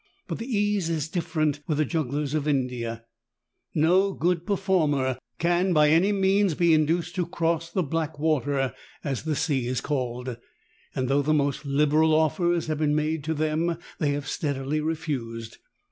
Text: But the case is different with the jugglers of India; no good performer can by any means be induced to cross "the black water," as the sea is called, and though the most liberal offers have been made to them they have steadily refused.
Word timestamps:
But 0.27 0.39
the 0.39 0.47
case 0.51 0.89
is 0.89 1.07
different 1.09 1.59
with 1.67 1.77
the 1.77 1.85
jugglers 1.85 2.33
of 2.33 2.47
India; 2.47 3.03
no 3.75 4.13
good 4.13 4.47
performer 4.47 5.19
can 5.37 5.73
by 5.73 5.89
any 5.91 6.11
means 6.11 6.55
be 6.55 6.73
induced 6.73 7.13
to 7.13 7.27
cross 7.27 7.69
"the 7.69 7.83
black 7.83 8.17
water," 8.17 8.73
as 9.03 9.21
the 9.25 9.35
sea 9.35 9.67
is 9.67 9.79
called, 9.79 10.37
and 10.95 11.07
though 11.07 11.21
the 11.21 11.35
most 11.35 11.67
liberal 11.67 12.15
offers 12.15 12.65
have 12.65 12.79
been 12.79 12.95
made 12.95 13.23
to 13.25 13.35
them 13.35 13.77
they 13.99 14.09
have 14.13 14.27
steadily 14.27 14.81
refused. 14.81 15.59